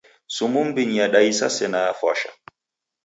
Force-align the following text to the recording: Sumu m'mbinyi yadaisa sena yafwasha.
Sumu 0.35 0.61
m'mbinyi 0.65 0.95
yadaisa 0.99 1.47
sena 1.55 1.79
yafwasha. 1.87 2.29